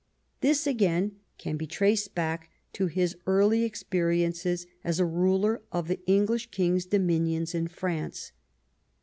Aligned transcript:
This 0.39 0.65
again 0.65 1.17
can 1.37 1.57
be 1.57 1.67
traced 1.67 2.15
back 2.15 2.49
to 2.73 2.87
his 2.87 3.15
early 3.27 3.63
experiences 3.63 4.65
as 4.83 4.99
a 4.99 5.05
ruler 5.05 5.61
of 5.71 5.87
the 5.87 6.03
English 6.07 6.49
King's 6.49 6.87
dominions 6.87 7.53
in 7.53 7.67
France. 7.67 8.31